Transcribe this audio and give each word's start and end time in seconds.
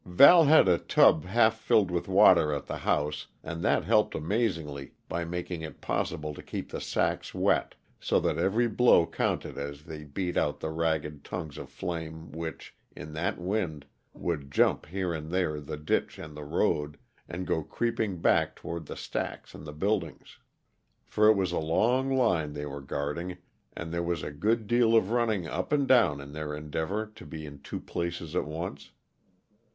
Val 0.03 0.45
had 0.45 0.67
a 0.67 0.79
tub 0.79 1.25
half 1.25 1.59
filled 1.59 1.91
with 1.91 2.07
water 2.07 2.51
at 2.51 2.65
the 2.65 2.77
house, 2.79 3.27
and 3.43 3.61
that 3.61 3.83
helped 3.83 4.15
amazingly 4.15 4.93
by 5.07 5.23
making 5.23 5.61
it 5.61 5.79
possible 5.79 6.33
to 6.33 6.41
keep 6.41 6.71
the 6.71 6.81
sacks 6.81 7.35
wet, 7.35 7.75
so 7.99 8.19
that 8.19 8.39
every 8.39 8.67
blow 8.67 9.05
counted 9.05 9.59
as 9.59 9.83
they 9.83 10.03
beat 10.03 10.37
out 10.37 10.59
the 10.59 10.71
ragged 10.71 11.23
tongues 11.23 11.55
of 11.55 11.69
flame 11.69 12.31
which, 12.31 12.75
in 12.95 13.13
that 13.13 13.37
wind, 13.37 13.85
would 14.11 14.49
jump 14.49 14.87
here 14.87 15.13
and 15.13 15.29
there 15.29 15.61
the 15.61 15.77
ditch 15.77 16.17
and 16.17 16.35
the 16.35 16.43
road, 16.43 16.97
and 17.29 17.45
go 17.45 17.61
creeping 17.61 18.19
back 18.19 18.55
toward 18.55 18.87
the 18.87 18.97
stacks 18.97 19.53
and 19.53 19.67
the 19.67 19.71
buildings. 19.71 20.39
For 21.05 21.27
it 21.27 21.35
was 21.35 21.51
a 21.51 21.59
long 21.59 22.09
line 22.09 22.53
they 22.53 22.65
were 22.65 22.81
guarding, 22.81 23.37
and 23.77 23.93
there 23.93 24.01
was 24.01 24.23
a 24.23 24.31
good 24.31 24.65
deal 24.65 24.95
of 24.97 25.11
running 25.11 25.45
up 25.45 25.71
and 25.71 25.87
down 25.87 26.19
in 26.19 26.31
their 26.31 26.55
endeavor 26.55 27.05
to 27.05 27.23
be 27.23 27.45
in 27.45 27.59
two 27.59 27.79
places 27.79 28.35
at 28.35 28.45
once. 28.47 28.89